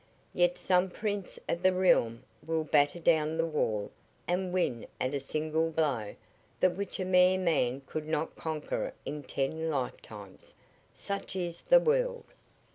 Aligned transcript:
"Yet 0.33 0.57
some 0.57 0.89
prince 0.89 1.39
of 1.47 1.61
the 1.61 1.73
realm 1.75 2.23
will 2.43 2.63
batter 2.63 2.99
down 2.99 3.37
the 3.37 3.45
wall 3.45 3.91
and 4.27 4.51
win 4.51 4.87
at 4.99 5.13
a 5.13 5.19
single 5.19 5.69
blow 5.69 6.15
that 6.59 6.75
which 6.75 6.99
a 6.99 7.05
mere 7.05 7.37
man 7.37 7.83
could 7.85 8.07
not 8.07 8.35
conquer 8.35 8.95
in 9.05 9.21
ten 9.21 9.69
lifetimes. 9.69 10.55
Such 10.91 11.35
is 11.35 11.61
the 11.61 11.79
world." 11.79 12.25